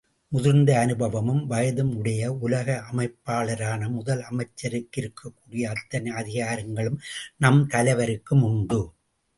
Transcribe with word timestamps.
முதிர்ந்த 0.31 0.77
அனுபவமும் 0.77 1.43
வயதும் 1.47 1.91
உடைய 1.95 2.31
உலக 2.39 2.77
அமைப்பாளரான 2.89 3.89
முதல் 3.89 4.23
அமைச்சருக்கிருக்கக்கூடிய 4.29 5.63
அத்தனை 5.75 6.11
அதிகாரங்களும் 6.13 6.99
நம் 7.37 7.63
தலைவருக்கும் 7.67 8.43
உண்டு! 8.43 8.81